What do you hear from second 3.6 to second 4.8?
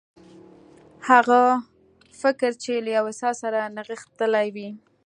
نغښتي وي.